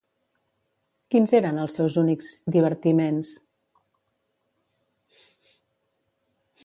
[1.15, 3.35] Quins eren els seus únics divertiments?